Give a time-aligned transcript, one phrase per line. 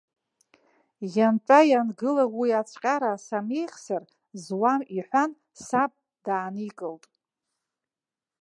[1.15, 4.03] Иантәаиангыла, уи ацәҟьара самеихсыр
[4.43, 5.31] зуам иҳәан,
[5.65, 5.91] саб
[6.25, 7.03] дааникылт.